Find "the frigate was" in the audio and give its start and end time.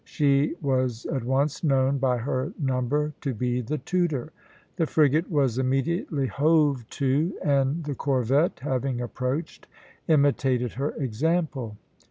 4.77-5.59